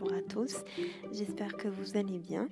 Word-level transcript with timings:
bonjour 0.00 0.12
à 0.12 0.22
tous, 0.22 0.56
j'espère 1.12 1.56
que 1.56 1.68
vous 1.68 1.96
allez 1.96 2.18
bien 2.18 2.48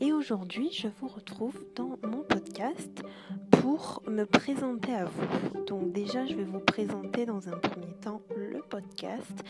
et 0.00 0.14
aujourd'hui 0.14 0.70
je 0.72 0.88
vous 0.98 1.08
retrouve 1.08 1.62
dans 1.74 1.98
mon 2.02 2.22
podcast 2.22 3.02
pour 3.50 4.02
me 4.08 4.24
présenter 4.24 4.94
à 4.94 5.04
vous. 5.04 5.64
Donc 5.64 5.92
déjà 5.92 6.24
je 6.24 6.34
vais 6.34 6.44
vous 6.44 6.60
présenter 6.60 7.26
dans 7.26 7.48
un 7.48 7.56
premier 7.58 7.92
temps 8.00 8.22
le 8.34 8.60
podcast, 8.62 9.44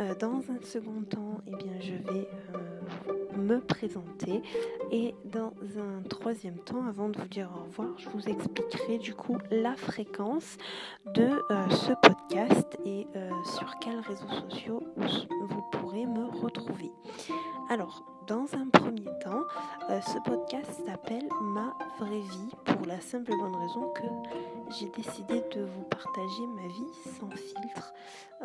euh, 0.00 0.14
dans 0.16 0.38
un 0.50 0.60
second 0.62 1.02
temps 1.02 1.40
eh 1.46 1.54
bien, 1.56 1.78
je 1.80 1.94
vais 2.12 2.28
euh, 2.54 3.36
me 3.36 3.60
présenter 3.60 4.42
et 4.90 5.14
dans 5.24 5.52
un 5.78 6.02
troisième 6.08 6.58
temps 6.58 6.84
avant 6.86 7.10
de 7.10 7.18
vous 7.18 7.28
dire 7.28 7.48
au 7.56 7.64
revoir 7.64 7.96
je 7.98 8.08
vous 8.08 8.28
expliquerai 8.28 8.98
du 8.98 9.14
coup 9.14 9.38
la 9.50 9.76
fréquence 9.76 10.56
de 11.14 11.42
euh, 11.50 11.68
ce 11.70 11.92
podcast 12.02 12.76
et 12.84 13.06
sur 13.44 13.78
quels 13.80 14.00
réseaux 14.00 14.50
sociaux 14.50 14.82
vous 14.96 15.62
pourrez 15.70 16.06
me 16.06 16.26
retrouver. 16.26 16.87
Alors, 17.70 18.04
dans 18.26 18.46
un 18.54 18.68
premier 18.68 19.06
temps, 19.22 19.44
euh, 19.88 20.00
ce 20.02 20.18
podcast 20.18 20.70
s'appelle 20.86 21.28
Ma 21.40 21.74
vraie 21.98 22.20
vie 22.20 22.50
pour 22.64 22.86
la 22.86 23.00
simple 23.00 23.32
et 23.32 23.36
bonne 23.36 23.56
raison 23.56 23.88
que 23.94 24.02
j'ai 24.78 24.88
décidé 24.90 25.42
de 25.54 25.64
vous 25.64 25.82
partager 25.84 26.46
ma 26.54 26.66
vie 26.68 27.18
sans 27.18 27.30
filtre, 27.30 27.94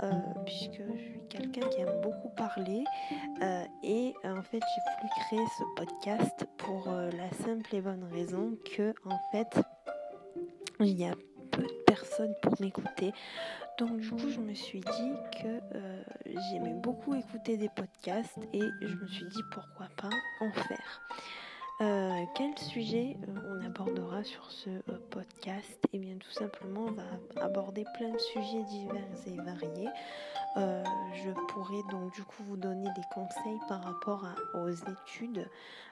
euh, 0.01 0.11
puisque 0.45 0.81
je 0.93 0.97
suis 0.97 1.21
quelqu'un 1.29 1.67
qui 1.67 1.81
aime 1.81 2.01
beaucoup 2.01 2.29
parler 2.29 2.85
euh, 3.41 3.65
et 3.83 4.13
en 4.23 4.41
fait 4.41 4.61
j'ai 4.61 4.91
voulu 4.97 5.09
créer 5.27 5.45
ce 5.57 5.63
podcast 5.75 6.47
pour 6.57 6.87
la 6.87 7.29
simple 7.45 7.75
et 7.75 7.81
bonne 7.81 8.05
raison 8.11 8.57
que 8.75 8.93
en 9.05 9.19
fait 9.31 9.59
il 10.79 10.97
y 10.99 11.05
a 11.05 11.13
pour 12.41 12.59
m'écouter. 12.59 13.13
Donc 13.77 13.99
du 13.99 14.09
coup, 14.09 14.29
je 14.29 14.39
me 14.39 14.53
suis 14.53 14.79
dit 14.79 15.13
que 15.41 15.59
euh, 15.75 16.03
j'aimais 16.51 16.73
beaucoup 16.73 17.15
écouter 17.15 17.57
des 17.57 17.69
podcasts 17.69 18.37
et 18.53 18.61
je 18.81 18.95
me 18.95 19.07
suis 19.07 19.25
dit 19.25 19.41
pourquoi 19.51 19.87
pas 19.97 20.09
en 20.41 20.51
faire. 20.51 21.01
Euh, 21.81 22.23
quel 22.35 22.57
sujet 22.57 23.17
euh, 23.27 23.57
on 23.59 23.62
abordera 23.73 24.23
sur 24.23 24.51
ce 24.51 24.69
podcast 25.09 25.79
Eh 25.93 25.97
bien 25.97 26.15
tout 26.17 26.31
simplement 26.31 26.85
on 26.87 26.91
va 26.91 27.43
aborder 27.43 27.85
plein 27.95 28.09
de 28.09 28.19
sujets 28.19 28.63
divers 28.69 29.01
et 29.25 29.35
variés. 29.37 29.89
je 30.55 31.31
pourrais 31.47 31.81
donc 31.89 32.13
du 32.13 32.23
coup 32.23 32.43
vous 32.43 32.57
donner 32.57 32.89
des 32.95 33.01
conseils 33.13 33.59
par 33.67 33.83
rapport 33.83 34.27
aux 34.53 34.69
études 34.69 35.49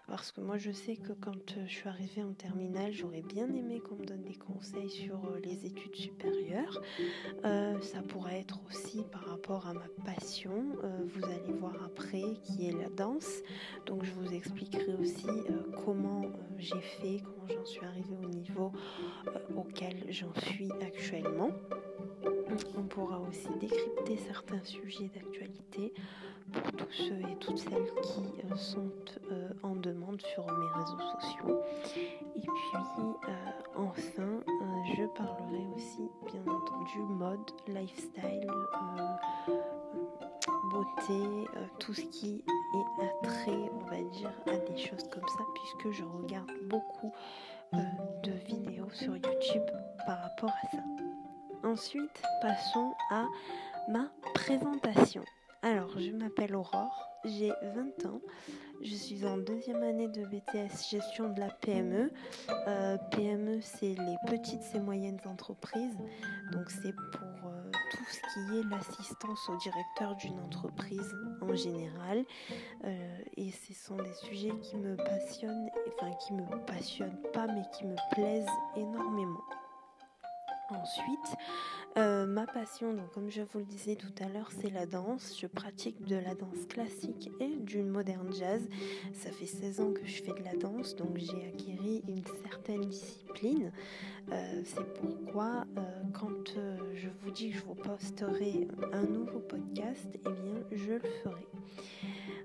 parce 0.08 0.32
que 0.32 0.42
moi 0.42 0.58
je 0.58 0.72
sais 0.72 0.96
que 0.96 1.14
quand 1.14 1.56
je 1.66 1.72
suis 1.72 1.88
arrivée 1.90 2.24
en 2.24 2.34
terminale 2.34 2.92
j'aurais 2.92 3.24
bien 3.24 3.48
aimé 3.52 3.80
qu'on 3.80 3.96
me 3.96 4.06
donne 4.06 4.24
des 4.24 4.36
conseils 4.36 4.90
sur 4.90 5.20
les 5.44 5.66
études 5.66 5.96
supérieures. 5.96 6.82
ça 7.44 8.02
pourrait 8.08 8.42
être 8.42 8.60
aussi 8.68 9.04
par 9.12 9.26
rapport 9.26 9.68
à 9.68 9.74
ma 9.74 9.88
passion, 10.06 10.66
vous 10.84 11.26
allez 11.26 11.54
voir 11.54 11.76
après 11.84 12.36
qui 12.44 12.68
est 12.68 12.74
la 12.74 12.90
danse. 12.90 13.42
Donc 13.86 14.04
je 14.04 14.12
vous 14.12 14.34
expliquerai 14.34 14.94
aussi 15.00 15.28
comment 15.84 16.24
euh, 16.24 16.28
j'ai 16.58 16.82
fait, 16.82 17.22
comment 17.24 17.41
j'en 17.50 17.66
suis 17.66 17.86
arrivée 17.86 18.18
au 18.24 18.28
niveau 18.28 18.72
euh, 19.28 19.40
auquel 19.56 20.06
j'en 20.10 20.34
suis 20.42 20.72
actuellement. 20.82 21.50
On 22.78 22.84
pourra 22.84 23.20
aussi 23.20 23.48
décrypter 23.60 24.18
certains 24.18 24.64
sujets 24.64 25.10
d'actualité 25.14 25.94
pour 26.52 26.72
tous 26.74 26.92
ceux 26.92 27.20
et 27.22 27.36
toutes 27.40 27.58
celles 27.58 27.92
qui 28.04 28.24
euh, 28.52 28.56
sont 28.56 28.92
en 29.64 29.76
demande 29.76 30.22
sur 30.22 30.46
mes 30.46 30.82
réseaux 30.82 31.00
sociaux. 31.20 31.62
Et 32.36 32.42
puis 32.42 32.78
enfin, 32.78 33.18
je 34.98 35.06
parlerai 35.18 35.66
aussi 35.76 36.10
bien 36.26 36.42
entendu 36.42 37.00
mode, 37.00 37.40
lifestyle, 37.68 38.48
beauté, 40.72 41.48
tout 41.80 41.94
ce 41.94 42.02
qui 42.02 42.44
est 42.74 43.26
attrait, 43.26 43.72
on 43.74 43.86
va 43.86 44.02
dire, 44.12 44.32
à 44.48 44.58
des 44.58 44.78
choses 44.78 45.08
comme 45.10 45.28
ça, 45.28 45.44
puisque 45.56 45.98
je 45.98 46.04
regarde 46.04 46.52
beaucoup 46.70 47.12
euh, 47.74 47.78
de 48.24 48.32
vidéos 48.32 48.90
sur 48.92 49.16
YouTube 49.16 49.64
par 50.06 50.22
rapport 50.22 50.50
à 50.64 50.76
ça. 50.76 50.84
Ensuite, 51.64 52.22
passons 52.42 52.94
à 53.12 53.26
ma 53.90 54.12
présentation. 54.34 55.24
Alors, 55.62 56.00
je 56.00 56.12
m'appelle 56.12 56.56
Aurore, 56.56 57.08
j'ai 57.24 57.52
20 57.76 58.06
ans, 58.08 58.22
je 58.84 58.96
suis 58.96 59.26
en 59.28 59.38
deuxième 59.38 59.84
année 59.84 60.08
de 60.08 60.26
BTS 60.26 60.90
gestion 60.90 61.30
de 61.30 61.40
la 61.40 61.50
PME. 61.50 62.12
Euh, 62.68 62.98
PME, 63.12 63.62
c'est 63.62 63.94
les 63.94 64.16
petites 64.28 64.64
et 64.74 64.80
moyennes 64.80 65.20
entreprises, 65.26 65.98
donc 66.52 66.72
c'est 66.72 66.96
pour 67.12 67.48
euh, 67.48 67.61
tout 67.92 68.06
ce 68.06 68.20
qui 68.34 68.58
est 68.58 68.64
l'assistance 68.70 69.50
au 69.50 69.58
directeur 69.58 70.16
d'une 70.16 70.40
entreprise 70.40 71.14
en 71.42 71.54
général. 71.56 72.24
Euh, 72.86 73.18
et 73.38 73.52
ce 73.52 73.74
sont 73.74 73.98
des 73.98 74.14
sujets 74.14 74.54
qui 74.62 74.78
me 74.78 74.96
passionnent, 74.96 75.70
enfin 75.88 76.12
qui 76.26 76.34
me 76.34 76.66
passionnent 76.66 77.22
pas, 77.34 77.48
mais 77.48 77.64
qui 77.78 77.86
me 77.86 77.96
plaisent 78.14 78.46
énormément. 78.76 79.44
Ensuite, 80.72 81.38
euh, 81.98 82.26
ma 82.26 82.48
passion, 82.48 82.94
donc 82.94 83.12
comme 83.12 83.30
je 83.30 83.42
vous 83.42 83.60
le 83.60 83.66
disais 83.66 83.96
tout 83.96 84.14
à 84.24 84.30
l'heure, 84.30 84.50
c'est 84.62 84.70
la 84.70 84.86
danse. 84.86 85.38
Je 85.38 85.48
pratique 85.48 86.06
de 86.08 86.16
la 86.16 86.34
danse 86.34 86.66
classique 86.70 87.30
et 87.42 87.58
du 87.58 87.84
moderne 87.84 88.32
jazz. 88.32 88.62
Ça 89.14 89.32
fait 89.32 89.46
16 89.46 89.82
ans 89.82 89.92
que 89.92 90.06
je 90.06 90.24
fais 90.24 90.32
de 90.32 90.44
la 90.46 90.56
danse, 90.56 90.96
donc 90.96 91.18
j'ai 91.18 91.46
acquis 91.48 92.02
une 92.08 92.24
certaine 92.50 92.82
discipline. 92.82 93.72
Euh, 94.32 94.62
c'est 94.64 94.94
pourquoi 94.94 95.66
euh, 95.78 95.82
quand 96.14 96.56
je 96.94 97.10
vous 97.22 97.32
dis 97.32 97.50
que 97.50 97.58
je 97.58 97.64
vous 97.64 97.76
posterai 97.76 98.68
un 98.94 99.04
nouveau 99.04 99.40
podcast, 99.40 100.08
eh 100.26 100.30
bien 100.30 100.64
je 100.72 100.94
le 100.94 101.10
ferai. 101.24 101.48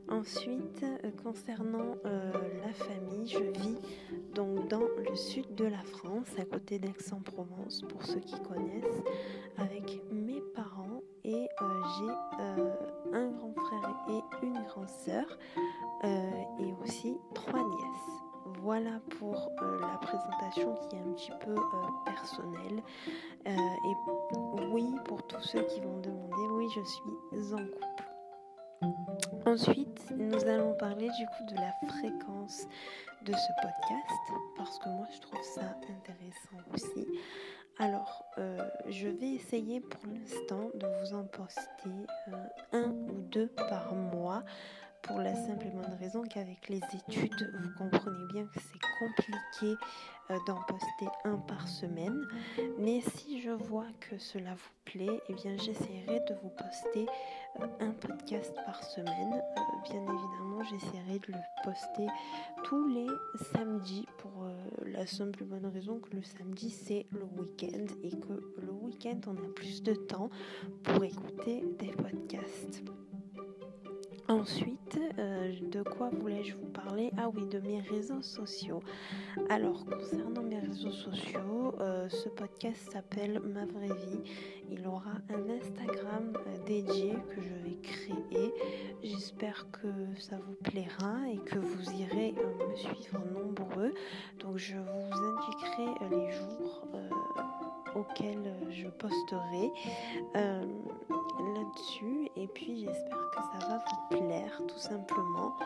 Ensuite, 0.08 0.84
concernant 1.24 1.96
la 2.04 2.72
famille, 2.72 3.26
je 3.26 3.38
vis 3.38 3.76
donc 4.36 4.68
dans 4.68 4.86
le 4.98 5.16
sud 5.16 5.54
de 5.54 5.64
la 5.64 5.82
France, 5.82 6.28
à 6.38 6.44
côté 6.44 6.78
d'Aix-en-Provence, 6.78 7.82
pour 7.88 8.04
qui 8.20 8.40
connaissent, 8.40 9.02
avec 9.58 10.00
mes 10.12 10.40
parents 10.54 11.02
et 11.24 11.48
euh, 11.60 11.82
j'ai 11.98 12.40
euh, 12.40 12.74
un 13.12 13.30
grand 13.30 13.52
frère 13.54 13.96
et 14.08 14.46
une 14.46 14.62
grande 14.64 14.88
sœur 14.88 15.26
euh, 16.04 16.30
et 16.60 16.74
aussi 16.82 17.18
trois 17.34 17.60
nièces. 17.60 18.22
Voilà 18.62 19.00
pour 19.18 19.50
la 19.80 19.98
présentation 19.98 20.74
qui 20.74 20.96
est 20.96 21.00
un 21.00 21.12
petit 21.12 21.32
peu 21.44 21.54
personnelle. 22.04 22.82
et 23.44 24.70
oui, 24.72 24.86
pour 25.04 25.26
tous 25.26 25.42
ceux 25.42 25.62
qui 25.62 25.80
vont 25.80 26.00
demander, 26.00 26.48
oui, 26.52 26.66
je 26.74 26.80
suis 26.84 27.54
en 27.54 27.58
couple. 27.58 28.06
Ensuite, 29.46 30.12
nous 30.16 30.44
allons 30.44 30.74
parler 30.74 31.08
du 31.08 31.26
coup 31.26 31.54
de 31.54 31.54
la 31.54 31.72
fréquence 31.88 32.66
de 33.22 33.32
ce 33.32 33.52
podcast 33.62 34.32
parce 34.56 34.78
que 34.78 34.88
moi 34.88 35.06
je 35.14 35.20
trouve 35.20 35.42
ça 35.42 35.62
intéressant 35.88 36.58
aussi. 36.72 37.05
Alors, 37.78 38.24
euh, 38.38 38.58
je 38.88 39.06
vais 39.06 39.32
essayer 39.34 39.80
pour 39.80 40.00
l'instant 40.06 40.70
de 40.74 40.86
vous 40.86 41.14
en 41.14 41.24
poster 41.24 42.06
euh, 42.28 42.36
un 42.72 42.88
ou 42.88 43.20
deux 43.30 43.48
par 43.48 43.94
mois 43.94 44.44
pour 45.02 45.18
la 45.18 45.34
simple 45.34 45.66
bonne 45.66 45.96
raison 46.00 46.22
qu'avec 46.22 46.68
les 46.68 46.80
études, 46.92 47.52
vous 47.62 47.70
comprenez 47.78 48.26
bien 48.32 48.44
que 48.46 48.58
c'est 48.58 48.80
compliqué 48.98 49.76
euh, 50.30 50.36
d'en 50.46 50.60
poster 50.62 51.06
un 51.24 51.36
par 51.36 51.68
semaine. 51.68 52.26
Mais 52.78 53.00
si 53.00 53.40
je 53.40 53.50
vois 53.50 53.86
que 54.00 54.18
cela 54.18 54.54
vous 54.54 54.74
plaît, 54.84 55.20
eh 55.28 55.34
bien 55.34 55.56
j'essaierai 55.58 56.20
de 56.20 56.34
vous 56.42 56.48
poster 56.48 57.06
un 57.80 57.90
podcast 57.90 58.54
par 58.64 58.82
semaine. 58.82 59.34
Euh, 59.34 59.60
bien 59.84 60.02
évidemment, 60.02 60.62
j'essaierai 60.64 61.18
de 61.18 61.32
le 61.32 61.62
poster 61.64 62.06
tous 62.64 62.86
les 62.88 63.06
samedis 63.52 64.06
pour 64.18 64.46
la 64.84 65.06
simple 65.06 65.44
bonne 65.44 65.66
raison 65.66 65.98
que 65.98 66.14
le 66.16 66.22
samedi 66.22 66.70
c'est 66.70 67.06
le 67.12 67.24
week-end 67.40 67.86
et 68.02 68.10
que 68.10 68.62
le 68.62 68.72
week-end 68.72 69.20
on 69.26 69.36
a 69.36 69.48
plus 69.54 69.82
de 69.82 69.94
temps 69.94 70.30
pour 70.82 71.04
écouter 71.04 71.64
des 71.78 71.92
podcasts. 71.92 72.82
Ensuite, 74.28 74.98
euh, 75.18 75.52
de 75.70 75.84
quoi 75.84 76.10
voulais-je 76.10 76.56
vous 76.56 76.66
parler? 76.66 77.12
Ah 77.16 77.28
oui, 77.32 77.46
de 77.46 77.60
mes 77.60 77.80
réseaux 77.80 78.22
sociaux. 78.22 78.82
Alors, 79.48 79.84
concernant 79.84 80.42
mes 80.42 80.58
réseaux 80.58 80.90
sociaux, 80.90 81.76
euh, 81.78 82.08
ce 82.08 82.28
podcast 82.30 82.90
s'appelle 82.90 83.40
Ma 83.40 83.64
vraie 83.66 83.94
vie. 83.94 84.22
Il 84.68 84.84
aura 84.88 85.12
un 85.30 85.48
Instagram 85.48 86.32
euh, 86.34 86.64
dédié 86.66 87.12
que 87.30 87.40
je 87.40 87.70
vais 87.70 87.76
créer. 87.80 88.52
J'espère 89.04 89.70
que 89.70 89.86
ça 90.18 90.38
vous 90.44 90.54
plaira 90.54 91.18
et 91.32 91.38
que 91.38 91.60
vous 91.60 91.92
irez 91.92 92.34
me 92.68 92.74
suivre 92.74 93.20
nombreux. 93.32 93.94
Donc, 94.40 94.56
je 94.56 94.74
vous 94.74 95.12
indiquerai 95.12 96.08
les 96.10 96.32
jours 96.32 96.82
auxquels 97.94 98.52
je 98.70 98.88
posterai 98.88 99.70
là-dessus 101.38 102.28
et 102.36 102.46
puis 102.48 102.80
j'espère 102.80 103.30
que 103.30 103.42
ça 103.60 103.66
va 103.68 103.78
vous 103.78 104.18
plaire 104.18 104.62
tout 104.66 104.78
simplement. 104.78 105.56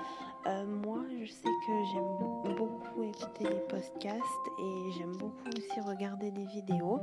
Euh, 0.47 0.65
moi 0.65 1.01
je 1.21 1.27
sais 1.31 1.49
que 1.67 1.73
j'aime 1.93 2.57
beaucoup 2.57 3.03
écouter 3.03 3.45
les 3.45 3.61
podcasts 3.69 4.47
et 4.59 4.93
j'aime 4.97 5.15
beaucoup 5.17 5.49
aussi 5.49 5.81
regarder 5.81 6.31
des 6.31 6.47
vidéos 6.47 7.01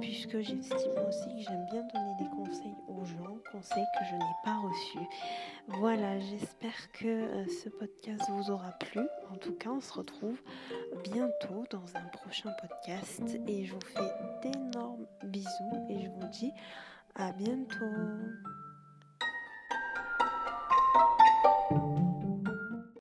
puisque 0.00 0.40
j'estime 0.40 0.92
aussi 1.08 1.28
que 1.36 1.42
j'aime 1.48 1.66
bien 1.70 1.82
donner 1.94 2.14
des 2.18 2.28
conseils 2.36 2.74
aux 2.88 3.04
gens, 3.04 3.36
conseils 3.52 3.86
que 3.98 4.04
je 4.10 4.14
n'ai 4.16 4.34
pas 4.44 4.58
reçus. 4.58 5.08
Voilà, 5.68 6.18
j'espère 6.18 6.90
que 6.92 7.06
euh, 7.06 7.46
ce 7.62 7.68
podcast 7.68 8.22
vous 8.30 8.50
aura 8.50 8.72
plu. 8.72 9.00
En 9.32 9.36
tout 9.36 9.52
cas, 9.54 9.70
on 9.70 9.80
se 9.80 9.92
retrouve 9.92 10.40
bientôt 11.04 11.64
dans 11.70 11.96
un 11.96 12.08
prochain 12.12 12.50
podcast 12.60 13.22
et 13.46 13.64
je 13.64 13.72
vous 13.72 13.80
fais 13.80 14.12
d'énormes 14.42 15.06
bisous 15.24 15.86
et 15.88 16.02
je 16.02 16.08
vous 16.08 16.28
dis 16.32 16.52
à 17.14 17.32
bientôt. 17.32 17.84